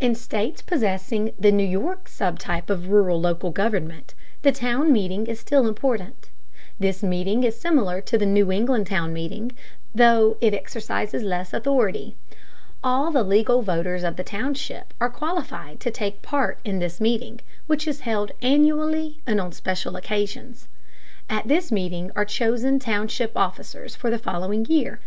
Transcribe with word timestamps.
In 0.00 0.14
states 0.14 0.60
possessing 0.60 1.32
the 1.38 1.50
New 1.50 1.64
York 1.66 2.08
sub 2.08 2.38
type 2.38 2.68
of 2.68 2.88
rural 2.88 3.18
local 3.18 3.50
government, 3.50 4.12
the 4.42 4.52
town 4.52 4.92
meeting 4.92 5.26
is 5.26 5.40
still 5.40 5.66
important. 5.66 6.28
This 6.78 7.02
meeting 7.02 7.42
is 7.42 7.58
similar 7.58 8.02
to 8.02 8.18
the 8.18 8.26
New 8.26 8.52
England 8.52 8.86
town 8.86 9.14
meeting, 9.14 9.52
though 9.94 10.36
it 10.42 10.52
exercises 10.52 11.22
less 11.22 11.54
authority. 11.54 12.16
All 12.84 13.10
the 13.10 13.22
legal 13.22 13.62
voters 13.62 14.04
of 14.04 14.16
the 14.16 14.22
township 14.24 14.92
are 15.00 15.08
qualified 15.08 15.80
to 15.80 15.90
take 15.90 16.20
part 16.20 16.58
in 16.62 16.78
this 16.78 17.00
meeting, 17.00 17.40
which 17.66 17.88
is 17.88 18.00
held 18.00 18.32
annually 18.42 19.22
and 19.26 19.40
on 19.40 19.52
special 19.52 19.96
occasions. 19.96 20.68
At 21.30 21.48
this 21.48 21.72
meeting 21.72 22.10
are 22.14 22.26
chosen 22.26 22.78
township 22.78 23.32
officers 23.34 23.96
for 23.96 24.10
the 24.10 24.18
following 24.18 24.66
year. 24.68 24.94